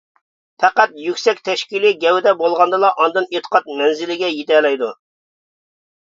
پەقەت 0.61 0.93
يۈكسەك 1.01 1.41
تەشكىلىي 1.49 1.91
گەۋدە 2.03 2.33
بولغاندىلا 2.39 2.89
ئاندىن 3.03 3.27
ئېتىقاد 3.35 3.69
مەنزىلىگە 3.81 4.31
يىتەلەيدۇ. 4.37 4.89